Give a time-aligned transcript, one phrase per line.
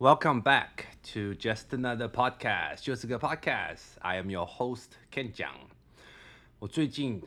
[0.00, 3.98] Welcome back to just another podcast，就是个 podcast。
[3.98, 5.52] I am your host Ken 讲。
[6.60, 7.20] 我最近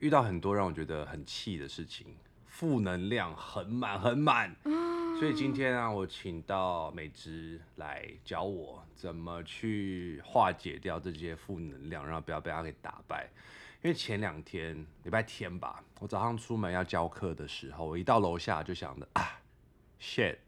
[0.00, 2.16] 遇到很多让我觉得很气的事情，
[2.48, 4.56] 负能量很满很满。
[5.20, 13.30] 所以今天啊，我请到美芝来教我怎么去化解掉这些负能量，然后不要被他给打败。
[13.82, 19.40] 因为前两天礼拜天吧，我早上出门要教课的时候，我一到楼下就想着啊
[20.00, 20.38] ，shit，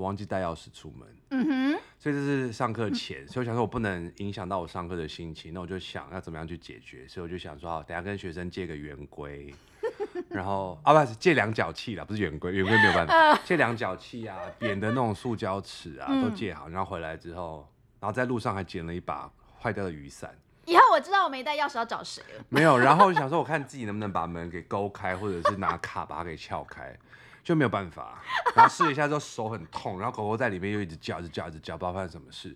[0.00, 1.08] 我忘记带钥匙出门。
[1.30, 1.80] 嗯哼。
[1.98, 9.54] 所以这是上课前，所以我想说我不能影响到我上课的心情，那我就想要怎么样去解决，所以我就想说好，等下跟学生借个圆规，
[10.30, 17.68] 然后啊不是借量角器啦，不是圆规，圆规没有办法，借 量角器啊，扁的那种塑胶尺啊都借好，然后回来之后，
[18.00, 19.30] 然后在路上还捡了一把
[19.60, 20.34] 坏掉的雨伞。
[20.64, 22.44] 以后我知道我没带钥匙要找谁了。
[22.48, 26.96] 没有，然后想说 我看自己能不能把门给勾开，或者是拿卡把它给撬开，
[27.42, 28.22] 就没有办法。
[28.54, 32.50] 然后试了一下之后手很痛，然后狗狗在里面又一直叫，一直叫，一直叫，不知道发生什么事。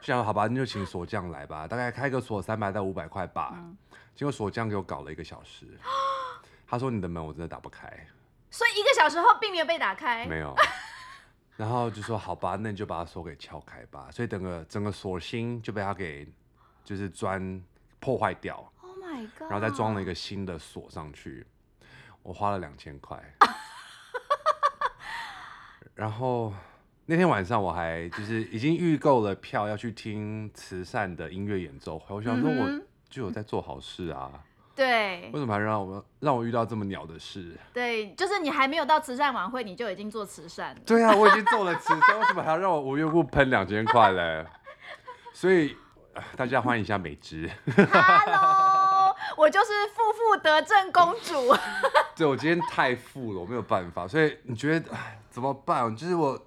[0.00, 3.52] 就想好吧，那就请锁匠来吧，大概开个锁三百到五百块吧。
[3.54, 3.76] 嗯、
[4.14, 5.66] 结果锁匠给我搞了一个小时，
[6.66, 7.86] 他说你的门我真的打不开。
[8.50, 10.26] 所以一个小时后并没有被打开。
[10.26, 10.54] 没有。
[11.56, 14.08] 然后就说好吧，那你就把锁给撬开吧。
[14.10, 16.26] 所以整个整个锁芯就被他给。
[16.82, 17.62] 就是砖
[18.00, 19.42] 破坏掉，Oh my God！
[19.42, 21.46] 然后再装了一个新的锁上去，
[22.22, 23.22] 我花了两千块。
[26.00, 26.50] 然后
[27.04, 34.30] 那天晚上我还就是已经预购了票要去听慈善的音乐演奏会，我想说我就有在做好事啊。
[34.74, 37.54] 对，为什么还让我让我遇到这么鸟的事？
[37.74, 40.80] 对，就是你还没有到慈善晚会，你就已经做慈善了。
[40.86, 44.46] 对啊，我已经做了慈善，为什么还要让我无缘无故喷两千块嘞？
[45.34, 45.76] 所以。
[46.36, 47.48] 大家欢迎一下美芝。
[47.70, 48.69] Hello，
[49.40, 51.56] 我就是负负得正公主。
[52.14, 54.06] 对，我今天太富了，我没有办法。
[54.06, 55.96] 所以你觉得哎怎么办？
[55.96, 56.38] 就是我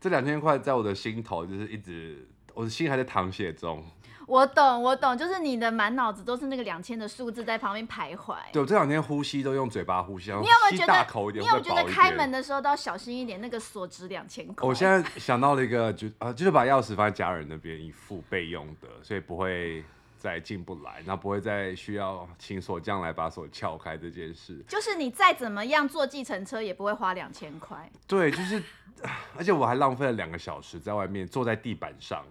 [0.00, 3.84] 这两千块在我的心头，就是一直我的心还在淌血中。
[4.28, 8.36] 我懂，我懂，就是你的满脑子都是那个两千的数字在旁边徘徊。
[8.52, 10.92] 对，我这两天呼吸都用嘴巴呼吸，你有没有觉得？
[10.92, 13.40] 大口一点，你有没有觉得开门的时候都要小心一点？
[13.40, 14.68] 那个锁值两千块。
[14.68, 19.84] 我现在想到了一个，就啊，就是把钥匙放在家人那边，以付备用的，所以不会
[20.20, 24.62] 再进不来，那不会再需要请锁匠来把锁撬开这件事。
[24.68, 27.90] 就是你再怎么样坐计程车也不会花两千块。
[28.06, 28.62] 对，就是，
[29.36, 32.24] 而且我还浪费了两个小时在外面坐在地板上。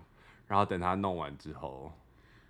[0.47, 1.91] 然后等他弄完之后，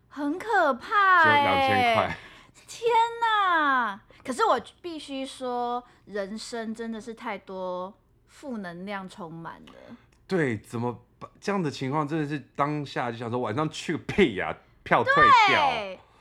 [0.07, 2.17] 很可怕哎、欸，两千块，
[2.65, 2.89] 天
[3.21, 3.99] 哪！
[4.23, 7.93] 可是我必须说，人生真的是太多
[8.27, 9.97] 负能量充满了。
[10.25, 11.27] 对，怎么把？
[11.41, 14.55] 这样的情况真的是当下就想说晚上去个屁呀、啊，
[14.89, 15.13] 票退
[15.47, 15.71] 掉。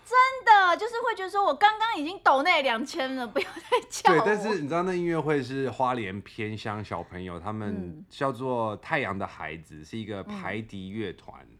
[0.05, 4.12] 真的就是会觉得说，我刚刚已经抖那两千了，不要再叫。
[4.12, 11.41] 对，但是你知道那音乐会是花莲偏乡小朋友，他们叫做太阳的孩子，是一个排笛乐团。
[11.43, 11.56] 嗯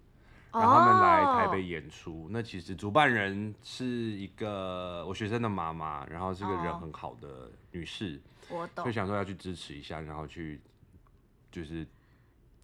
[0.51, 10.59] 然后他们来台北演出，哦、那其实主办人是一个我学生的妈妈，然后是个人很好的女士，我懂，就想说要去支持一下，然后去
[11.53, 11.87] 就是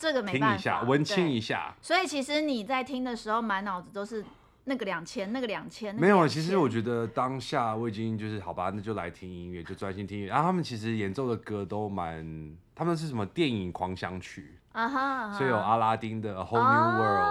[0.04, 1.74] 这个没办法听一下，文青一下。
[1.80, 4.22] 所以其实你在听的时候，满脑子都是
[4.64, 5.94] 那个两千，那个两千。
[5.94, 10.30] 没有，其实我觉得当下我已经就是好吧，那就来听音乐，就专心听音乐。
[10.30, 15.38] 然后他们其实演奏的歌都蛮，他们是什么电影狂想曲啊哈，uh uh.
[15.38, 17.24] 所以有阿拉丁的《A Whole New World》。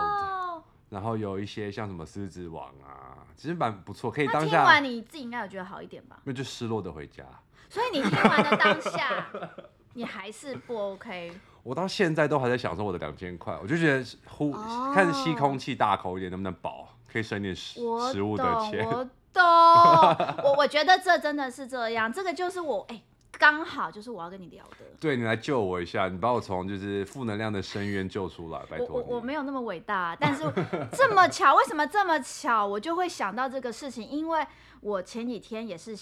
[0.54, 0.64] Oh.
[0.90, 4.58] 然后有一些像什么狮子王啊，其实蛮不错，可以当下。
[4.58, 6.20] 听完你自己应该有觉得好一点吧？
[6.24, 7.24] 那就失落的回家。
[7.68, 9.28] 所以你听完的当下，
[9.94, 11.34] 你还是不 OK？
[11.64, 17.80] 我到现在都还在享受我的两千块，我就觉得呼，哦、看吸空气大口一点，能不能饱，可以省点食
[18.12, 18.86] 食物的钱。
[18.86, 19.04] 我
[19.34, 19.44] 懂，
[20.44, 23.02] 我我觉得这真的是这样，这个就是我哎。
[23.40, 28.90] 刚好就是我要跟你聊的，对，你来救我一下，你把我从就是负能量的深渊救出来，拜托。
[28.90, 30.44] 我我没有那么伟大，但是
[30.92, 34.08] 这么巧，为什么这么巧，我就会想到这个事情？
[34.08, 34.46] 因为
[34.82, 35.98] 我前几天也是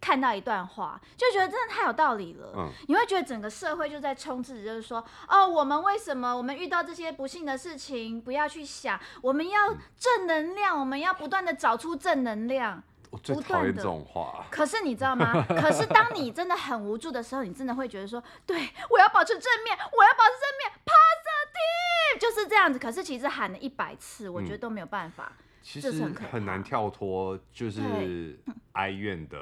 [0.00, 2.52] 看到一段话，就觉得真的太有道理了。
[2.56, 12.82] 嗯，你会觉得整个社会就在充斥，就是说，哦，我们为什么我们遇到这些不幸的事情，不要去想，我们要正能量，我们要不断的找出正能量。
[13.10, 14.44] 我最讨厌这种话。
[14.50, 15.42] 可是你知道吗？
[15.48, 18.56] 可是当你真的很无助的时候，你真的会觉得说，对，
[18.90, 22.76] 我要保持正面，我要保持正面，positive，就是这样子。
[22.76, 25.32] 可是其实喊了一百次，我觉得都没有办法。
[25.36, 28.36] 嗯、其实很难跳脱，就是
[28.72, 29.38] 哀怨的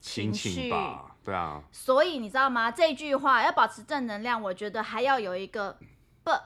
[0.00, 1.16] 心情吧。
[1.24, 1.62] 对，啊。
[1.72, 2.70] 所以你知道吗？
[2.70, 5.76] 这句话要保持正能量，我觉得还要有一个
[6.24, 6.40] but，but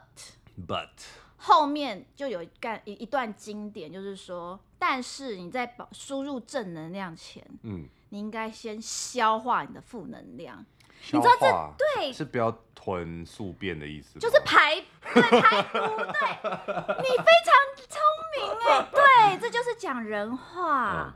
[0.67, 0.88] but
[1.37, 4.58] 后面就有一段一一段经典，就是说。
[4.82, 10.64] 但是你在保输入正能量前，嗯，你应该先消化你的负能量。
[11.12, 14.82] 你知道这对是不要囤宿便的意思，就是排
[15.12, 17.52] 对排毒，对，你非常
[17.91, 18.00] 聪
[18.38, 21.12] 明哎，对，这就是讲人话，嗯、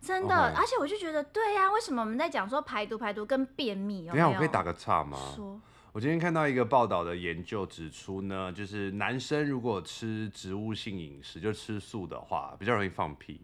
[0.00, 4.26] 真的.而且我就觉得对呀、啊，为什么我们在讲说排毒排毒跟便秘有没有？
[4.26, 5.18] 等下我可以打个岔吗？
[5.34, 5.60] 说，
[5.92, 13.40] 我今天看到一个报道的研究指出呢，就是男生如果吃植物性饮食，就吃素的话，比较容易放屁。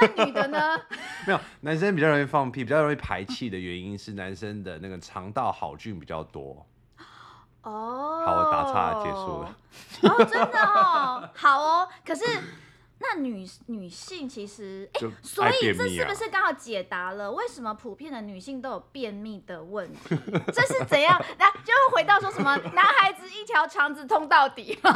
[0.00, 0.58] 那女的呢？
[1.26, 6.66] 没有，男生比较容易放屁，比较容易排气的原因是男生的那个肠道好菌比较多。
[7.62, 9.56] 哦、oh，好，我打岔结束了。
[10.02, 11.88] 哦、oh，真的哦，好哦。
[12.04, 12.24] 可是
[13.06, 20.16] 那女女性其实，哎、欸，所以这是不是刚好解答了为什么普遍的女性都有便秘的问题？
[20.52, 21.22] 这是怎样？
[21.38, 24.90] 那就会回到说什么男孩子一条肠子通到底吗？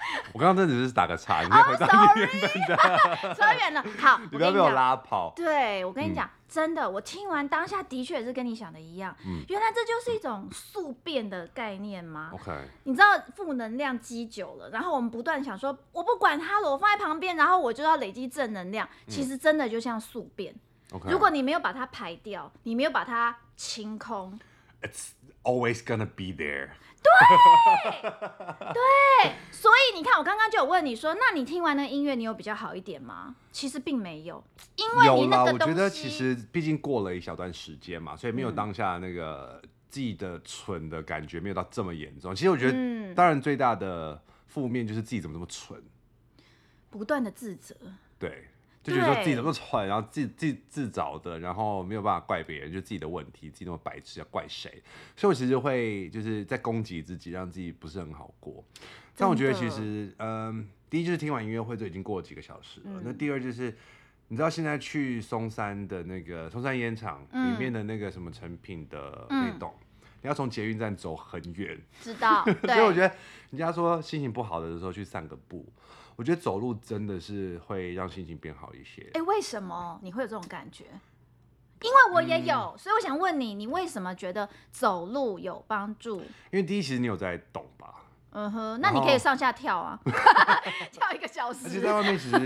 [0.32, 2.76] 我刚刚真的只是打个岔，你可以回到你原本的。
[2.76, 3.84] Oh, sorry，扯远了。
[3.98, 5.32] 好， 你不要被我拉跑。
[5.36, 9.14] 对，我跟你讲、嗯，真的，我听完当下的确也是跟你想的一样。
[9.26, 12.52] 嗯，原来这就是一种宿便的概念吗？OK。
[12.84, 13.06] 你知道
[13.36, 18.88] 负能量积久了，然后我们不断想说，我不管它了，我放在旁边，然后我就要累积正能量。
[19.06, 20.54] 其实真的就像宿便。
[20.92, 21.10] OK。
[21.10, 24.38] 如果你没有把它排掉，你没有把它清空
[24.82, 25.10] ，It's
[25.42, 26.70] always gonna be there。
[27.02, 27.10] 对，
[28.72, 33.34] 对，所以你看，我刚刚就有问你说，那你听完那音乐，你有比较好一点吗？
[33.52, 34.42] 其实并没有，
[34.76, 42.34] 因为你那个东西，有啦，我觉得其实毕竟过了一小段时间嘛，所以没有当下那个自己的蠢的感觉，没有到这么严重。
[42.34, 45.82] 其实我觉得，当然最大的负面就是自己怎么这么蠢，
[46.90, 47.74] 不断的自责。
[48.18, 48.48] 对。
[48.82, 54.82] 就觉得说自己怎么蠢，然后自己自自找的，然后没有办法怪别人，就自己的问题，自己那么白痴，要怪谁？
[55.16, 58.64] 所以我其实会就是在攻击自己，让自己不是很好过。
[59.16, 62.86] 但我觉得其实，嗯，第一就是听完音乐会就已经过了几个小时了。
[62.86, 63.76] 嗯、那第二就是，
[64.28, 72.42] 你知道现在去松山的那个松山烟厂里面的那个什么成品的那栋、嗯，你要从捷运站走很远，知道？
[72.64, 73.14] 所以我觉得
[73.50, 75.70] 人家说心情不好的时候去散个步。
[76.20, 79.08] 我觉得走路真的是会让心情变好一些。
[79.14, 80.84] 哎，为什么你会有这种感觉？
[81.80, 86.20] 因为我也有，嗯，所以我想问你，你为什么觉得走路有帮助？
[86.20, 88.04] 因为第一，其实你有在动吧。
[88.32, 89.98] 嗯哼，那你可以上下跳啊，
[90.92, 91.60] 跳一个小时。
[91.64, 92.38] 而且在外面其实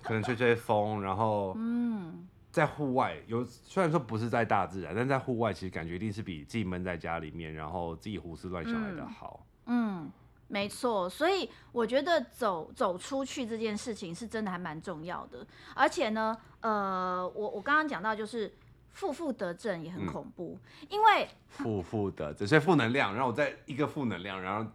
[0.00, 9.44] 可能吹吹风，然后嗯，在户外有虽然说不是在大自然，但在户外其实感觉一定是比自己闷在家里面，然后自己胡思乱想来的好。
[9.66, 10.04] 嗯。
[10.04, 10.12] 嗯
[10.48, 18.52] 没错，所以我觉得走走出去这件事情是真的还蛮重要的，而且呢，呃，我我刚刚讲到就是
[18.92, 24.70] 负负得正也很恐怖，嗯、因为 负负得正，所以负能量，然后我再一个负能量，然后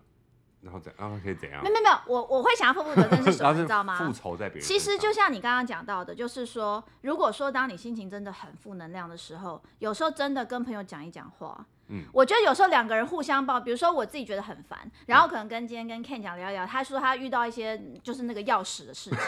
[0.62, 1.64] 然后怎样，可以怎样？
[1.64, 3.96] 没有没有，我我会想要负负得正是 什么，你知道吗？
[3.98, 4.68] 复仇在别人。
[4.68, 11.66] 其实就像你刚刚讲到的，就是说，如果说当你心情真的很负能量的时候，有时候真的跟朋友讲一讲话。
[11.90, 19.20] 嗯，我觉得有时候两个人互相抱，比如说我自己觉得很烦，然后可能跟今天跟 Ken 讲聊一聊，他说他遇到一些就是那个钥匙的事情，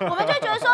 [0.08, 0.70] 我们就觉得说，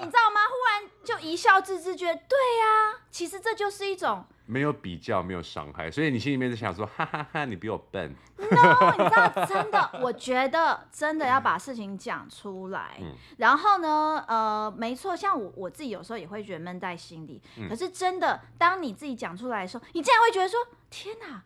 [0.00, 0.40] 你知道吗？
[0.48, 4.24] 忽然就一笑置之，觉得对呀、啊，其实这就是一种。
[4.50, 8.12] 没有比较，没有伤害，所以你心里面就想说，哈哈哈，你比我笨。
[8.36, 12.96] No，你知道，真的，我觉得真的要把事情讲出来。
[13.00, 13.14] 嗯。
[13.38, 17.40] 然后呢，呃，没错，像我我自己有时候也会觉得闷在心里。
[17.58, 17.68] 嗯。
[17.68, 20.58] 可是真的，当你自己讲出来的时候，你竟然会觉得说，
[20.90, 21.42] 天哪，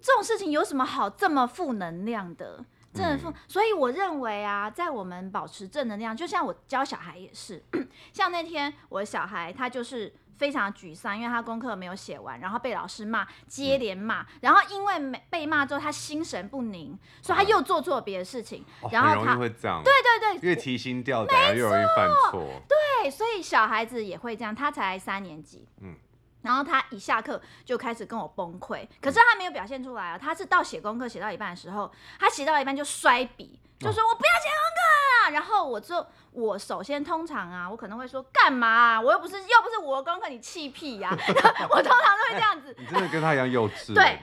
[0.00, 2.64] 这种事情有什么好这么负能量的？
[2.94, 3.30] 真的负。
[3.46, 7.62] 所以我认为啊，在我们保持正能量，就像我教小孩也是，
[8.14, 10.14] 像那天我的小孩他就是。
[10.40, 25.94] 非常沮丧，因为他功课没有写完，然后被老师骂，接连骂、嗯，然后因为没被骂之后，他心神不宁，所以他又做错别的事情，哦、然后他很容易会这样，对对对，越提心吊胆，越容易犯错，对，所以小孩子也会这样，他才三年级，嗯，
[26.42, 33.60] 然后他一下课就开始跟我崩溃，可是他没有表现出来啊，他是到写功课写到一半的时候，他写到一半就摔笔。
[33.80, 34.80] 就说我不要写功课
[35.24, 39.00] 啊，然后我就我首先通常啊，我可能会说干嘛啊？
[39.00, 41.08] 我又不是又不是我的功课，你气屁呀！
[41.16, 42.76] 我通常都会这样子。
[42.78, 43.94] 你真的跟他一样幼稚。
[43.94, 44.18] 对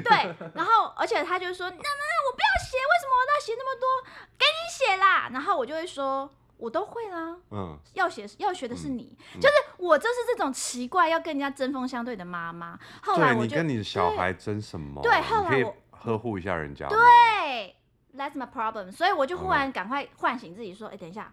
[0.00, 3.86] 对，然后而且他就说，那那我不要写，为什么我都要写那么多？
[4.38, 5.28] 给你写啦。
[5.30, 6.30] 然后我就会说，
[6.62, 7.36] 我都会啦。
[7.50, 7.78] 嗯。
[7.94, 12.78] 要学要学的是你，嗯、就是我就是这种奇怪要跟人家针锋相对的妈妈。
[13.02, 15.02] 后来我你跟你的小孩争什么？
[15.02, 16.88] 对，后来我呵护一下人家。
[16.88, 17.76] 对。
[18.14, 21.32] That's my problem，所以我就忽然赶快唤醒自己，说：“哎、嗯欸，等一下，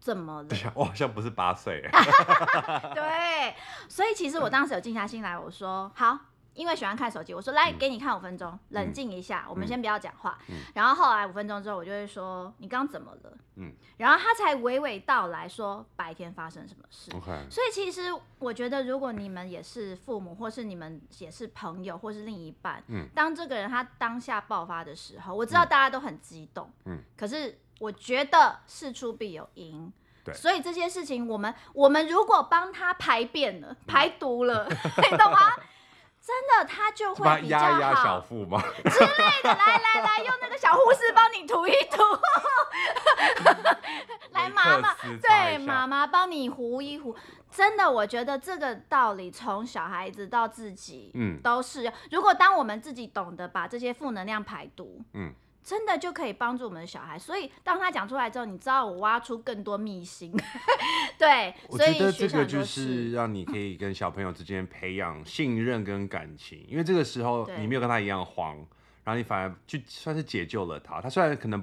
[0.00, 0.48] 怎么了？
[0.74, 1.80] 我好像不是八岁。
[2.92, 3.54] ”对，
[3.88, 6.18] 所以其实我当时有静下心来，我说：“好，
[6.60, 10.38] 因为喜欢看手机，我说来给你看五分钟，冷静一下，我们先不要讲话。
[10.74, 13.32] 然后后来五分钟之后，我就会说你刚怎么了？
[13.56, 17.10] 嗯，然后他才娓娓道来说白天发生什么事。
[17.16, 29.90] OK，所以其实我觉得，如果你们也是父母，或是你们也是朋友，或是另一半，嗯，当这个人他当下爆发的时候，我知道大家都很激动，嗯，可是我觉得事出必有因。
[30.22, 30.34] 对。
[30.34, 34.76] 所以这些事情，我们我们如果帮他排便了、排毒了，嗯、
[35.10, 35.38] 你懂吗？
[36.30, 37.70] 真的，他就会比较好。
[37.70, 38.62] 压压小腹吗？
[38.84, 42.00] 之类的，来来来，用那个小护士帮你涂一涂。
[44.30, 47.16] 来，妈妈，对，妈妈帮你糊一糊。
[47.50, 51.92] 真的，我觉得这个道理从小孩子到自己，嗯，都是。
[52.12, 55.34] 如果当我们自己懂得把这些负能量排毒，嗯。
[55.62, 60.32] 真的就可以帮助我们的小孩，所以当他讲出来之后，你知道我挖出更多秘辛。
[61.18, 68.56] 对，我觉得这个就是让你可以跟小朋友之间培养信任跟感情，因为这个时候你没有跟他一样慌，
[69.04, 71.00] 然后你反而就算是解救了他。
[71.00, 71.62] 他虽然可能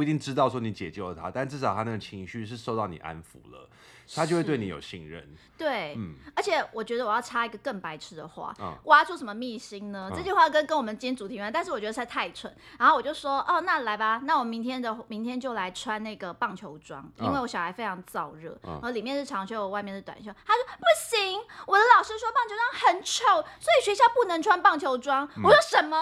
[0.00, 3.68] 不一定知道说你解救了他，但至少他那个情绪是受到你安抚了。
[4.12, 5.24] 他就会对你有信任，
[5.56, 10.08] 对，嗯，而且我觉得我要插一个更白痴的话，嗯、挖出什么秘辛呢？
[10.10, 12.52] 嗯、这句话跟跟我们今天主题一样，但是我觉得实在太蠢。
[12.76, 20.32] 然后我就说，哦，那来吧，那我明天的明天就来穿那个棒球装，因为我小孩非常燥热，嗯、然后里面是长袖，外面是短袖。
[20.44, 25.24] 他说不行，我的老师说棒球装很丑，所以学校不能穿棒球装。
[25.36, 25.96] 嗯、我说什么？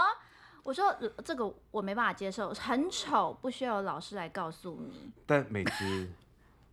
[0.68, 0.94] 我说
[1.24, 5.10] 这个我没办法接受，很丑，不需要有老师来告诉你。
[5.24, 6.10] 但美姿。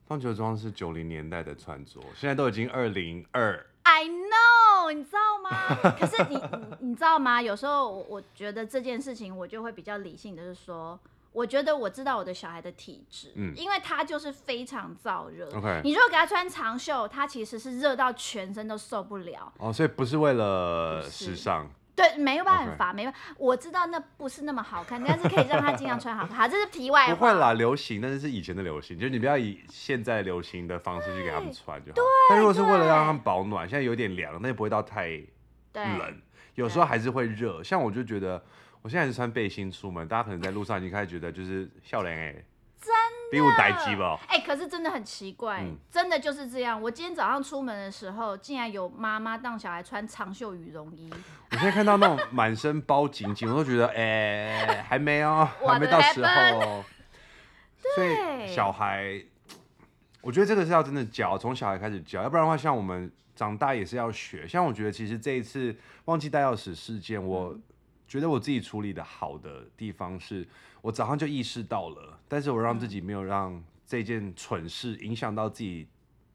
[0.05, 3.65] 棒球装是九零年代的穿着，现在都已经二零二。
[3.83, 5.91] I know，你知道吗？
[5.97, 7.41] 可是你你你知道吗？
[7.41, 10.99] 有时候我我觉得这件事情，我就会比较理性的是说，
[11.31, 15.49] 我觉得我知道我的小孩的体质，嗯，因为他就是非常燥热。
[15.55, 19.51] OK，你如果给他穿长袖，他其实是热到全身都受不了。
[19.57, 21.71] 哦，所以不是为了时尚。
[21.95, 23.19] 对，没有办法.没办法。
[23.37, 26.35] 我知道那不是那么好看，但是可以让他尽量穿好看。
[26.35, 27.15] 好，这是皮外话。
[27.15, 31.95] 不会啦，流行，但是是以前的流行，就是你不要以现在流行的方式去给他们穿就好。
[31.95, 32.03] 对。
[32.29, 35.21] 但如果是为了让他们保暖，现在有点凉，那也不会到太
[35.73, 36.21] 冷。
[36.55, 38.43] 有时候还是会热，像我就觉得，
[38.81, 42.35] 我现在是穿背心出门，大家可能在路上已经开始觉得就是笑脸哎。
[43.31, 44.19] 比我呆鸡吧？
[44.27, 46.81] 哎、欸，可是真的很奇怪，嗯、真的就是这样。
[46.81, 51.09] 我今天早上出门的时候，竟然有妈妈让小孩穿长袖羽绒衣。
[51.51, 56.85] 我现在看到那种满身包紧紧，我都觉得，哎、欸，还没哦，还没到时候哦。
[57.95, 59.21] 所以小孩，
[60.21, 64.47] 我觉得这个是要真的教，从小孩开始教，要不然的话，像我们长大也是要学。
[64.47, 67.55] 像我觉得，其实这一次忘记带钥匙事件，我
[68.15, 70.47] 觉得我自己处理的好的地方是。
[70.81, 75.87] 我早上就意识到了，但是我让自己没有让这件蠢事影响到自己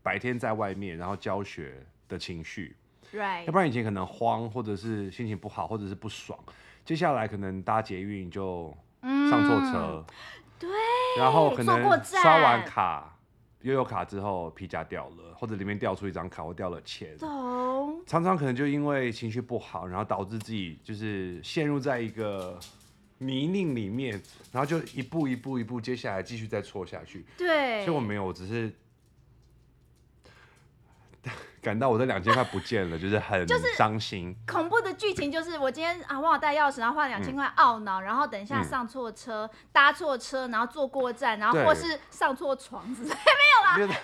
[0.03, 2.75] 白天在外面然后教学的情绪
[3.13, 3.45] ，Right.
[3.45, 6.37] 要不然以前可能慌，或者是心情不好，或者是不爽，
[6.85, 10.05] 接下来可能搭捷运就上错车，
[10.59, 10.69] 对，
[11.17, 13.20] 然后可能刷完卡。
[13.63, 18.03] 悠游卡之后皮夹掉了，或者里面掉出一张卡或掉了钱，懂。
[18.07, 22.59] 常常可能就因为情绪不好，然后导致自己就是陷入在一个
[23.19, 27.27] 泥泞里面，然后就一步一步一步，接下来继续再错下去。
[27.37, 28.73] 对，所以我没有，我只是
[31.61, 34.35] 感到我这两千块不见了，就是很伤心。
[34.47, 43.95] 恐怖的剧情就是我今天啊忘了带钥匙，然后花两千块懊恼，嗯、然后等一下上错车、嗯、搭错车，然后坐过站，然后或是上错床之类，对没有啦， 扯远了。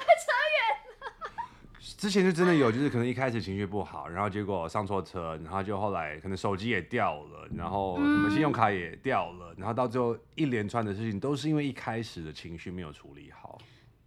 [1.98, 13.58] 之前就真的有，就是可能一开始情绪不好，然后结果上错车，然后就后来可能手机也掉了，然后什么信用卡也掉了，然后到最后一连串的事情都是因为一开始的情绪没有处理好。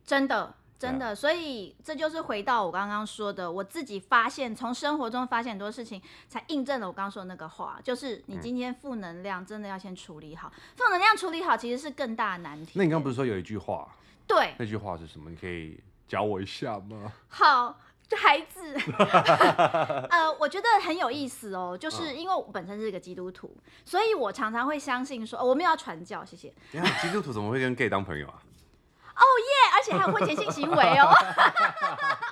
[0.06, 12.74] 真的，真的，所以这就是回到我刚刚说的，我自己发现从生活中发现很多事情，才印证了我刚刚说的那个话，就是你今天负能量真的要先处理好，负能量处理好其实是更大的难题。
[12.76, 13.88] 那你刚刚不是说有一句话？
[14.30, 15.30] 对，那句话是什么？
[15.30, 15.78] 你可以。
[16.10, 17.14] 教我一下吗？
[17.30, 18.76] 好，这孩子，
[20.10, 23.56] 呃，我觉得很有意思哦，就是因为我本身是一个基督徒，
[23.86, 26.52] 所以我常常会相信说，哦、我们要传教，谢谢。
[27.00, 28.42] 基督徒怎么会跟 gay 当朋友啊？
[29.14, 31.14] 哦耶，而且还有婚前性行为哦。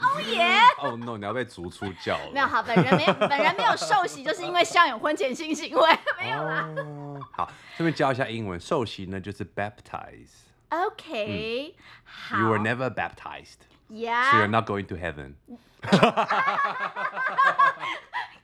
[0.02, 0.58] 哦耶。
[0.80, 2.32] 哦 no，你要被逐出教了。
[2.34, 6.68] 没有，好，本人没有，本人没有受洗，就是因为像有婚前性行为，没有啦。
[6.78, 10.47] 哦、好，顺便教一下英文，受洗呢就是 baptize。
[10.70, 12.38] OK，好。
[12.40, 13.66] You were never baptized.
[13.90, 14.32] Yeah.
[14.32, 15.36] So you're not going to heaven.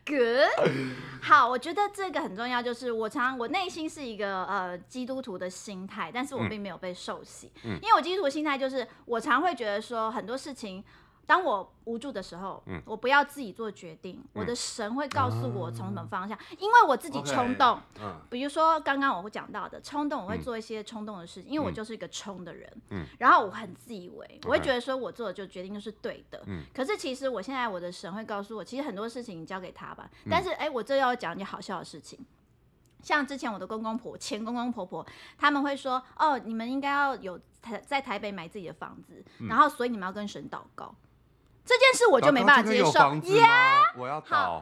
[0.05, 0.49] Good.
[1.21, 10.83] 好，我觉得这个很重要，就是我常我内心是一个呃基督徒的心态，但是我并没有被受洗，嗯、因为我基督徒心态就是我常会觉得说很多事情
[11.25, 32.19] 当我无助的时候，嗯，我不要自己做决定，嗯、我的神会告诉我从什么方向，嗯、因为我自己冲动，嗯，比如说刚刚我会讲到的冲动，我会做一些冲动的事情，嗯、因为我就是一个冲的人，嗯，然后我很自以为，我会觉得说我做的就决定就是对的，嗯，可是其实我现在我的神会告诉我，其实很多事情你交给他吧，嗯、但是哎，我这要讲一件好笑的事情。
[33.01, 35.05] 像之前我的公公婆前公公婆婆，
[35.37, 40.95] 他们会说：“哦，你们应该要有台在台北买自己的房子，嗯、然后所以你们要跟神祷告。”
[41.65, 42.99] 这件事我就没办法接受。
[43.37, 44.61] 呀，我要祷。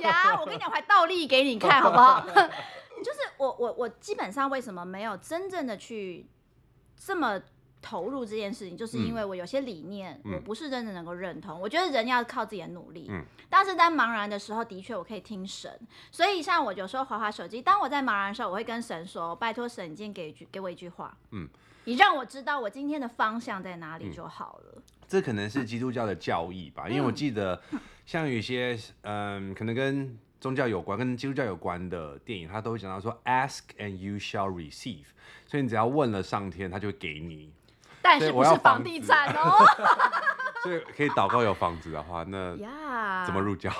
[0.00, 2.26] 呀， 我跟你讲，我还倒立给你看好不好？
[2.98, 6.26] 就是我我我基本上为什么没有真正的去
[6.96, 7.40] 这么。
[7.80, 11.58] 投入这件事情，就是因为我有些理念，我不是真的能够认同。
[11.60, 13.08] 我觉得人要靠自己的努力。
[13.48, 15.72] 但是在茫然的时候，的确我可以听神。
[16.10, 21.16] 所以像我有时候滑滑手机，当我在茫然的时候，我会跟神说：“拜托神，你今天给一句，给我一句话。
[21.30, 21.48] 嗯，
[21.88, 27.58] 你让我知道我今天的方向在哪里就好了。”这可能是基督教的教义吧，因为我记得
[28.04, 35.06] 像有一些嗯，可能跟宗教有关、跟基督教有关的电影，他都会讲到说：“Ask and you shall receive。”
[35.48, 37.50] 所以你只要问了上天，他就会给你。
[38.02, 39.64] 但是不是房地产哦，
[40.62, 42.54] 所以可以祷告有房子的话，那
[43.24, 43.72] 怎么入教？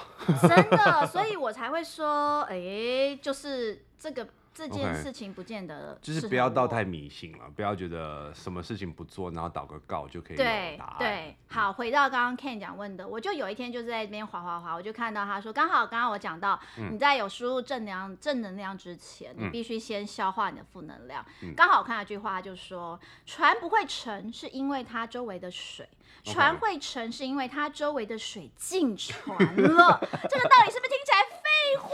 [0.48, 4.26] 真的，所以我才会说，哎、欸，就是这个。
[4.54, 10.36] 这件事情不见得就是不要到太迷信了，不要觉得什么事情不做，然后祷个告就可以。
[10.36, 16.58] 对对，好，回到刚刚 Ken 讲问的，我就有一天就是在这边滑滑滑，我就看到他说，刚好刚刚我讲到，
[16.90, 21.24] 你在有输入正能量正能量之前，你必须先消化你的负能量。
[21.56, 25.86] 刚好我看到一句话，就说，船不会沉，是因为它周围的水；
[26.24, 30.00] 船会沉，是因为它周围的水进船了。
[30.28, 31.90] 这个道理是不是听起来废话？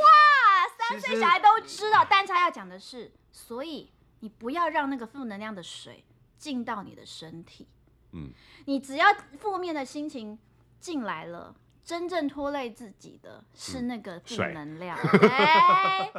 [0.88, 6.04] 三岁小孩都知道，但他要讲的是，所以你不要让那个负能量的水
[6.38, 7.66] 进到你的身体。
[8.12, 8.30] 嗯，
[8.66, 9.06] 你只要
[9.38, 10.38] 负面的心情
[10.78, 16.12] 进来了，真正拖累自己的是那个负能量，哎，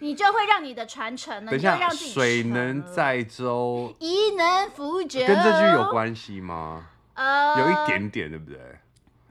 [0.00, 1.50] 你就会让你的船沉了。
[1.50, 6.88] 等一下，水能载舟，亦能覆舟，跟这句有关系吗？
[7.14, 8.58] 呃，有一点点，对不对？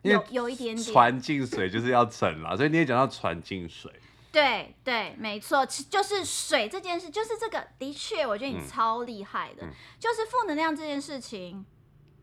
[0.03, 3.91] 有有一点点，船进水就是要沉了，所以你也讲到船进水。
[4.31, 9.69] 对对，没错，其就是水这件事，就是这个，的确，我觉得你超厉害的，嗯、
[9.99, 11.65] 就是负能量这件事情，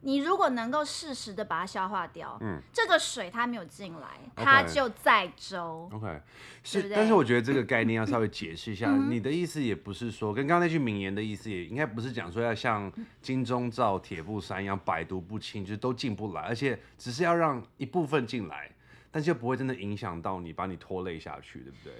[0.01, 5.87] 你如果能够适时的把它消化掉，嗯，这个水它没有进来，它就在周。
[5.93, 6.23] OK，
[6.65, 12.91] 是，对对，但是我觉得这个概念要稍微解释一下，嗯、你的意思也不是说跟刚刚那句名言的意思也应该不是讲说要像
[13.21, 18.71] 金钟罩铁布衫一样百毒不侵，就是都进不来，而且只是要让一部分进来。
[19.19, 21.93] 但是又不会真的影响到你，把你拖累下去，对不对？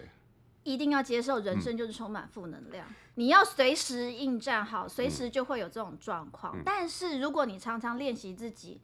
[0.63, 6.57] 一定要接受，人生就是充满负能量，嗯、你要随时应战好，随时就会有这种状况。
[6.57, 8.81] 嗯、但是如果你常常练习自己，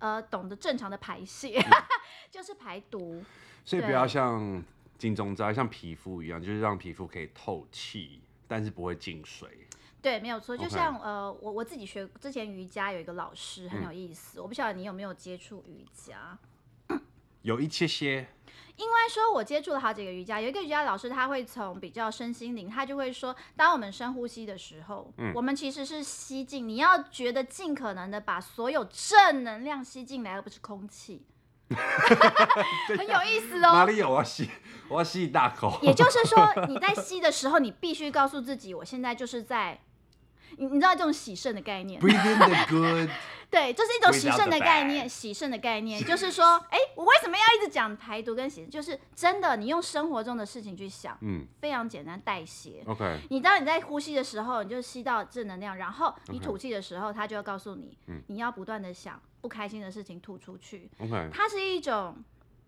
[0.00, 1.70] 呃，懂得正常的排泄，嗯、
[2.32, 3.22] 就是排毒。
[3.64, 4.60] 所以不要像
[4.98, 9.48] 金钟罩，像皮肤一样，就是让皮肤可以透气，但是不会进水。
[10.02, 10.56] 对，没有错。
[10.56, 16.36] 就像.呃，我我自己学之前瑜伽有一个老师很有意思，嗯、我不晓得你有没有接触瑜伽。
[17.42, 18.28] 有一些些，
[18.76, 31.26] 因为说我接触了好几个瑜伽，有一个瑜伽老师他会从比较身心灵，他就会说，当我们深呼吸的时候，嗯，我们其实是吸进，你要觉得尽可能的把所有正能量吸进来，而不是空气，
[32.96, 33.72] 很有意思哦。
[33.72, 34.10] 哪里有？
[34.10, 34.48] 我要吸，
[34.88, 35.78] 我要吸一大口。
[35.82, 39.80] 也就是说，你在吸的时候，你必须告诉自己，我现在就是在。
[40.56, 43.10] 你你知道这种喜肾的概念？Breathe in the good.
[43.50, 45.08] 对，这、就是一种喜肾的概念。
[45.08, 48.66] 喜肾的概念就是说， 哎、欸，我为什么要一直讲排毒跟洗？
[48.66, 52.82] 就是真的，你用生活中的事情去想，嗯，非常简单，代谢。
[52.86, 53.20] OK。
[53.30, 60.90] 你当你在呼吸的时候，你就吸到正能量，然后你吐气的时候，它就要告诉你，嗯，你要不断的想不开心的事情吐出去。
[60.98, 61.30] OK。
[61.32, 62.16] 它是一种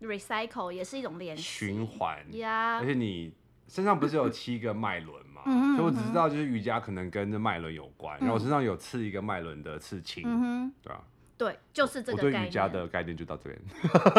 [0.01, 2.79] recycle，也是一种联系循环呀。
[2.79, 2.83] Yeah.
[2.83, 3.35] 而且你
[3.71, 5.25] 身上不是有七个脉轮？
[5.33, 5.43] 嘛、
[5.77, 8.19] 所以我只知道，就是瑜伽可能跟这脉轮有关。
[8.19, 11.03] 嗯、然后我身上有刺一个脉轮的刺青，嗯、对吧？
[11.39, 12.35] 对，就是这个概念。
[12.35, 13.59] 我对瑜伽的概念就到这边，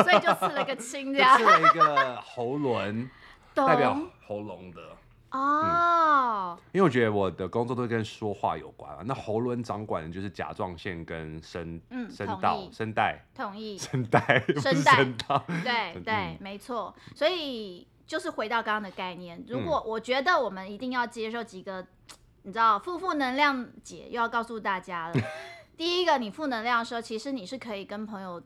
[0.03, 1.35] 所以就刺了个青，这样。
[1.37, 3.09] 刺了一个喉轮，
[3.53, 4.81] 代表喉咙的。
[5.31, 6.63] 哦、嗯。
[6.71, 9.03] 因为我觉得我的工作都跟说话有关啊。
[9.05, 13.23] 那喉轮掌管的就是甲状腺跟声，嗯，声道、声带。
[13.35, 13.77] 同意。
[13.77, 14.43] 声带。
[14.47, 14.95] 声带。
[14.95, 15.43] 声道。
[15.47, 16.95] 对对，嗯、没错。
[17.13, 17.85] 所以。
[18.11, 21.87] 就是回到刚刚的概念，如果我觉得我们一定要接受几个，嗯、
[22.41, 25.15] 你知道负负能量姐又要告诉大家了。
[25.77, 28.43] 第一个，你负能量的时候，其实你是可以跟朋友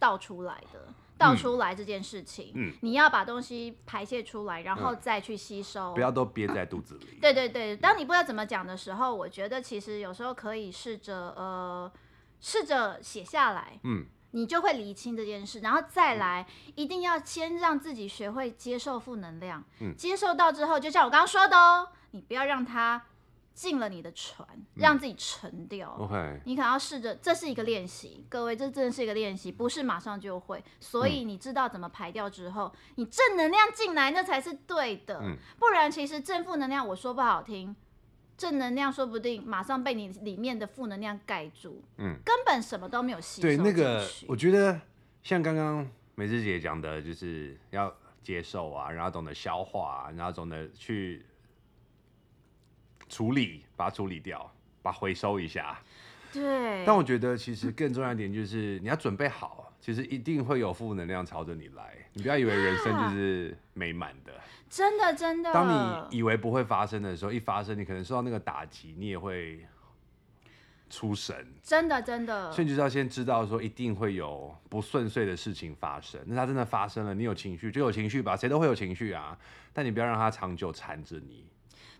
[0.00, 7.06] 倒出来的，倒出来这件事情，嗯，你要把东西排泄出来，然后再去吸收，不要都憋在肚子里。
[7.20, 11.92] 对对对，当你不知道怎么讲的时候，我觉得其实有时候可以试着呃，
[12.40, 14.06] 试着写下来，嗯。
[14.36, 19.64] 你就会理清这件事，然后再来，一定要先让自己学会接受负能量。
[19.80, 23.02] 嗯，接受到之后，就像我刚刚说的哦，你不要让它
[23.54, 25.96] 进了你的船，让自己沉掉。
[25.98, 30.62] OK，嗯，你可能要试着，这是一个练习，各位，这真的是一个练习，不是马上就会。
[30.80, 35.18] 所以你知道怎么排掉之后，你正能量进来，那才是对的。
[35.22, 37.74] 嗯，不然其实正负能量，我说不好听。
[38.36, 43.48] 正能量说不定马上被你里面的负能量盖住，嗯，根本什么都没有吸收。
[43.48, 44.78] 对，那个我觉得
[45.22, 51.24] 像刚刚美芝姐讲的，就是要接受啊，然后懂得消化啊，然后懂得去
[53.08, 55.78] 处理，把它处理掉，把它回收一下。
[56.32, 56.84] 对。
[56.84, 64.32] 但我觉得其实更重要一点就是你要准备好，其实一定会有负能量朝着你来，你不要以为人生就是美满的。
[64.68, 65.68] 真的真的，当
[66.10, 69.64] 你以为不会发生的时候，一发生，你可能受到那个打击，你也会
[70.90, 71.46] 出神。
[71.62, 76.20] 真的真的，所以你就是要先知道说，一定会有不顺遂的事情发生。
[76.26, 79.38] 那它真的发生了，你有情绪就有情绪吧，谁都会有情绪啊，
[79.72, 81.46] 但你不要让它长久缠着你。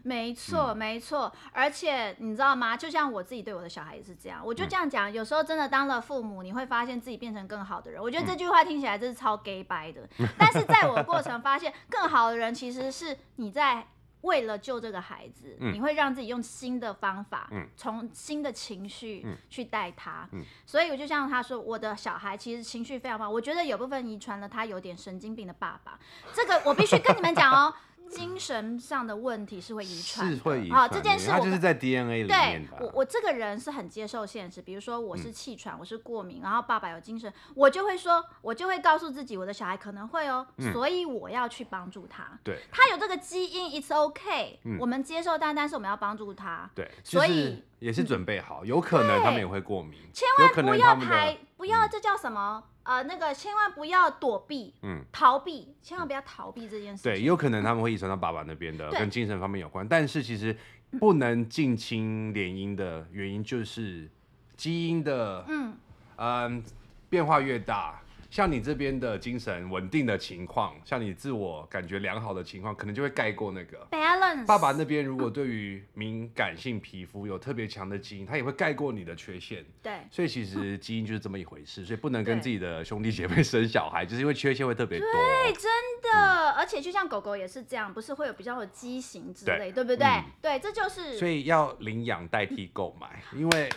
[0.03, 2.77] 没错，没错，而且你知道吗？
[2.77, 5.13] 就像我自己对我的小孩也是这样，我就这样讲。
[5.13, 8.01] 有时候真的当了父母，你会发现自己变成更好的人。
[8.01, 13.87] 我觉得这句话听起来真是超 gay 掰的， 但是在我的过程发现，更好的人其实是你在
[14.23, 20.29] 为了救这个孩子，你会让自己用新的方法，从新的情绪去带他。
[20.65, 23.33] 所以我就像他说，我的小孩其实情绪非常棒。
[23.33, 25.99] 我觉得有部分遗传了他有点神经病的爸爸。
[26.33, 27.75] 这个我必须跟你们讲哦。
[28.09, 30.81] 精神上的问题是会遗传，是会遗传。
[30.81, 32.79] 好，这件事我就是在 DNA 里面的。
[32.79, 42.39] 对，我我这个人是很接受现实，比如说我是气喘，嗯、我是过敏，然后爸爸有精神，我就会说，我就会告诉自己，我的小孩可能会哦，嗯、所以我要去帮助他。
[42.43, 46.71] 对，他有这个基因，It's OK，、嗯、我们接受，但但是我们要帮助他。
[46.75, 52.63] 对，所以也是准备好，有可能他们也会过敏，千万不要排，不要这叫什么？
[52.83, 57.03] 呃，那个千万不要躲避，嗯，逃避，千万不要逃避这件事。
[57.03, 59.87] 对，有可能他们会遗传到爸爸那边的，跟精神方面有关。
[59.87, 60.57] 但是其实
[61.01, 64.09] 不能近亲联姻的原因就是
[64.57, 65.77] 基因的，嗯，
[66.17, 66.65] 嗯，
[67.11, 68.01] 变化越大。
[68.37, 74.45] 像你这边的精神稳定的情况，像你自我感觉良好的情况，可能就会盖过那个 balance。
[74.45, 79.65] 爸爸那边如果对于敏感性皮肤有特别强的基因，他也会盖过你的缺陷。
[79.83, 85.09] 对，所以其实基因就是这么一回事，所以不能跟自己的兄弟姐妹生小孩，就是因为缺陷会特别多。
[85.11, 85.73] 对，真
[86.03, 90.07] 的，而且就像狗狗也是这样，不是会有比较有畸形之类，对不对？
[90.43, 91.17] 对，这就是。
[91.17, 93.71] 所以要领养代替购买，因为。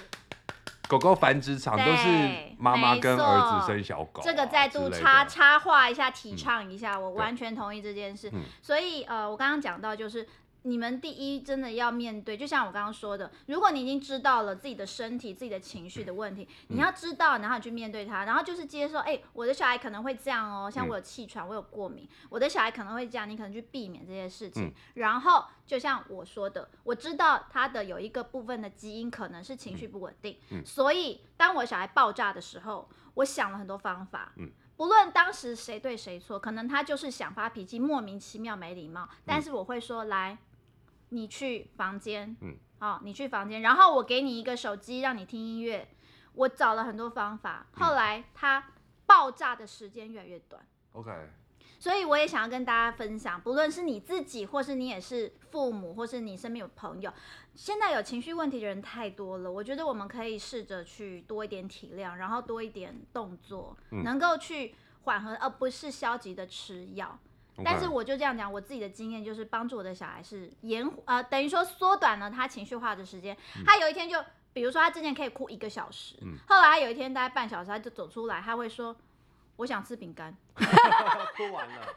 [0.90, 2.08] 狗狗繁殖场都是
[2.58, 8.28] 妈妈跟儿子生小狗，这个再度插插话一下，提倡一下，嗯、我完全同意这件事。
[8.34, 10.28] 嗯、所以呃，我刚刚讲到就是。
[10.64, 24.74] 你们第一真的要面对，就像我刚刚说的，如果你已经知道了自己的身体、自己的情绪的问题，你要知道，然后你去面对它，然后就是接受，哎、欸，我的小孩可能会这样哦，像我有气喘，我有过敏，我的小孩可能会这样，你可能去避免这些事情。
[24.96, 34.34] 然后就像我说的，我知道他的有一个部分的基因可能是情绪不稳定，所以当我小孩爆炸的时候，我想了很多方法，
[34.76, 40.38] 不论当时谁对谁错，可能他就是想发脾气，莫名其妙没礼貌，但是我会说来。
[41.10, 45.88] 你去房间，嗯，好、哦，你去房间，然后我给你一个手机，让你听音乐。
[46.34, 48.72] 我找了很多方法，后来它
[49.06, 50.66] 爆炸的时间越来越短。
[50.94, 51.12] OK，
[51.80, 57.12] 所以我也想要跟大家分享，不论是你自己，或是你也是父母，或是你身边有朋友，
[57.56, 59.52] 现在有情绪问题的人太多了。
[59.52, 67.20] 我觉得我们可以试着去多一点体谅，然后多一点动作，嗯、能够去缓和，而不是消极的吃药。
[67.64, 73.38] 但是我就这样讲，我自己的经验就是帮助我的小孩是延呃，等于说缩短了他情绪化的时间。
[73.66, 76.16] 他有一天就，比如说他之前可以哭一个小时，
[76.48, 78.96] 后来他有一天大概半小时他就走出来，他会说
[79.58, 80.36] 我想吃饼干。
[80.56, 81.88] 哭完了。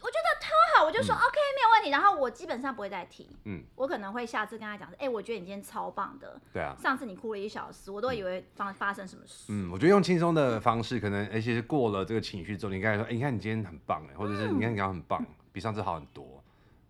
[0.00, 16.42] 我觉得超好，我就说 OK 没有问题，然后我基本上不会再提，嗯，我可能会下次跟他讲，哎，我觉得你今天超棒的，对啊，上次你哭了一小时，我都以为发发生什么事，嗯，我觉得用轻松的方式，可能而且是过了这个情绪之后，你刚才说，哎，你看你今天很棒，哎，或者是你看你刚刚很棒，比上次好很多，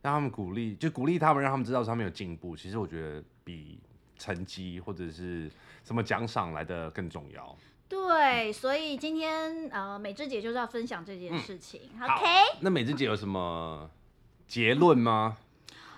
[0.02, 3.80] 让他们鼓励，就鼓励他们，让他们知道他们有进步，其实我觉得比
[4.18, 5.50] 成绩或者是
[5.82, 7.56] 什么奖赏来的更重要。
[7.88, 11.80] 对，所以今天呃，美芝姐就是要分享这件事情。
[11.98, 12.24] 嗯、OK，
[12.60, 13.90] 那美芝姐有什么
[14.46, 15.38] 结论吗？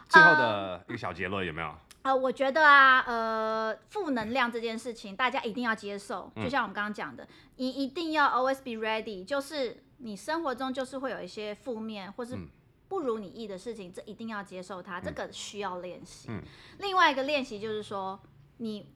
[0.09, 1.67] 最后的一个小结论有没有？
[2.03, 7.27] 呃，呃，我觉得啊，呃，负能量这件事情大家一定要接受，就像我们刚刚讲的，
[7.57, 12.39] 你一定要 always be ready，就是你生活中就是会有一些负面或是
[12.87, 16.29] 不如你意的事情，这一定要接受它，这个需要练习。
[16.31, 16.41] 嗯、
[16.79, 18.21] 另外一个练习就是说
[18.59, 18.87] 你。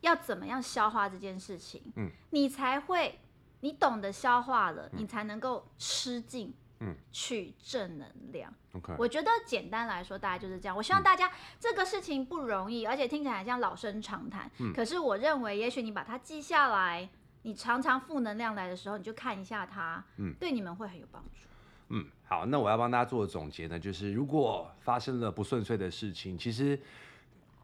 [0.00, 1.82] 要怎么样消化这件事情？
[1.96, 3.18] 嗯，你才会
[3.60, 6.54] 你懂得消化了，你才能够吃进。
[6.80, 8.52] 嗯，去正能量。
[8.72, 10.76] OK，我觉得简单来说，大概就是这样。
[10.76, 14.50] 我希望大家、嗯、这个事情不容易，而且听起来像老生常谈。
[14.58, 17.08] 嗯，可是我认为，也许你把它记下来，
[17.44, 20.04] 你常常负能量来的时候，你就看一下它。
[20.18, 21.48] 嗯，对你们会很有帮助。
[21.88, 26.78] 嗯，好，那我要帮大家做的总结呢，就是如果发生了不顺遂的事情，其实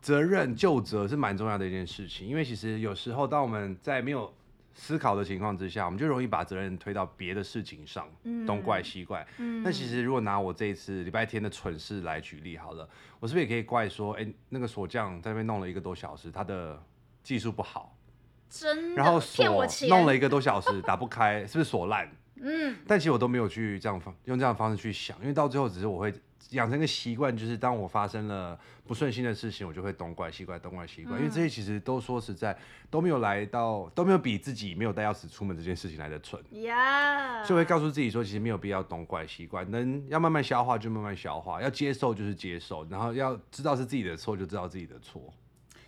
[0.02, 4.34] 责任就责是蛮重要的一件事情，因为其实有时候当我们在没有
[4.74, 9.24] 思考的情况之下，我们就容易把责任推到别的事情上，嗯、东怪西怪。
[9.36, 12.88] 那、嗯、其实如果拿我这一次礼拜天的蠢事来举例好了，
[13.20, 16.82] 我是不是也可以怪说，哎、欸，那个锁匠在那边弄了一个多小时，他的
[17.22, 17.96] 技术不好，
[18.50, 19.44] 真的，然后锁
[19.88, 22.10] 弄了一个多小时打不开，是不是锁烂？
[22.40, 26.12] 嗯，但其实我都没有去这样方用这样的方式去想，因为到最后只是我会
[26.50, 31.16] 养成一个习惯，就是当我发生了不顺心的事情，我就会东怪西怪，东怪西怪。
[31.16, 32.56] 嗯、因为这些其实都说实在
[32.90, 36.42] 都没有来到，都没有比自己没有带钥匙出门这件事情来的蠢。
[36.62, 45.32] 呀，所以会告诉自己说，其实没有必要东怪西怪，能要慢慢消化就慢慢消化，要接受就是接受，然后要知道是自己的错就知道自己的错。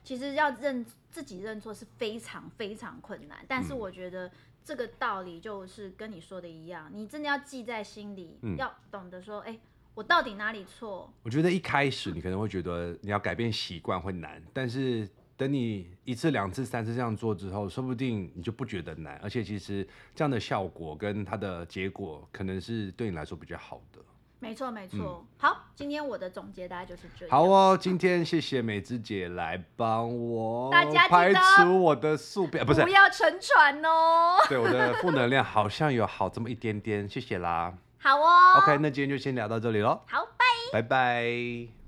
[0.03, 4.31] 其实要认自己认错是非常非常困难，但是我觉得。
[4.67, 9.59] 这个道理就是跟你说的一样，你真的要记在心里，嗯、要懂得说，哎，
[9.95, 11.13] 我到底哪里错？
[11.23, 24.01] 我觉得一开始你可能会觉得你要改变习惯会难，但是等你一次、两次、三次这样做之后，说不定你就不觉得难，而且其实这样的效果跟它的结果，可能是对你来说比较好的。
[24.41, 27.31] 没错没错，嗯、好，今天我的总结大概就是这样。
[27.31, 34.37] 好哦，今天谢谢美芝姐来帮我大家排除我的宿便，不是，不要沉船哦。
[34.47, 37.73] 对，我的负能量好像有好这么一点点，谢谢啦。
[38.05, 38.59] 好哦。
[38.59, 39.99] OK，那今天就先聊到这里喽。
[40.07, 40.45] 好，拜。
[40.71, 41.84] 拜拜。